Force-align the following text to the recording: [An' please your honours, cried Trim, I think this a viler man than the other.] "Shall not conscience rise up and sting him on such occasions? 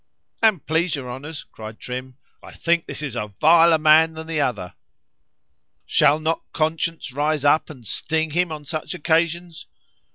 [An' 0.41 0.61
please 0.61 0.95
your 0.95 1.11
honours, 1.11 1.43
cried 1.51 1.79
Trim, 1.79 2.17
I 2.41 2.53
think 2.53 2.87
this 2.87 3.03
a 3.03 3.27
viler 3.27 3.77
man 3.77 4.13
than 4.13 4.25
the 4.25 4.41
other.] 4.41 4.73
"Shall 5.85 6.19
not 6.19 6.41
conscience 6.53 7.11
rise 7.11 7.45
up 7.45 7.69
and 7.69 7.85
sting 7.85 8.31
him 8.31 8.51
on 8.51 8.65
such 8.65 8.95
occasions? 8.95 9.67